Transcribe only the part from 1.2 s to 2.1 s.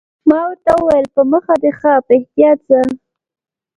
مخه دې ښه،